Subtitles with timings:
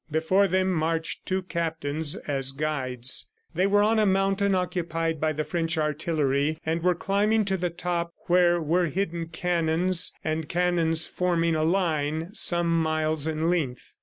[0.09, 3.27] Before them marched two captains as guides.
[3.53, 7.69] They were on a mountain occupied by the French artillery, and were climbing to the
[7.69, 13.99] top where were hidden cannons and cannons, forming a line some miles in length.